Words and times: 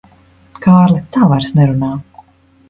Kārli, 0.63 1.01
tā 1.17 1.27
vairs 1.33 1.53
nerunā. 1.61 1.91